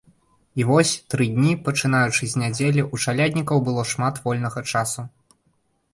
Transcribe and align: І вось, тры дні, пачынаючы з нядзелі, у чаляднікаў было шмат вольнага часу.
І 0.61 0.63
вось, 0.69 0.93
тры 1.13 1.27
дні, 1.35 1.51
пачынаючы 1.67 2.23
з 2.31 2.43
нядзелі, 2.45 2.85
у 2.97 3.03
чаляднікаў 3.07 3.57
было 3.69 3.81
шмат 3.93 4.15
вольнага 4.25 4.59
часу. 4.75 5.01